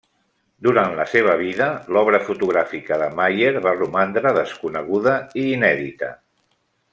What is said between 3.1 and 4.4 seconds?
Maier va romandre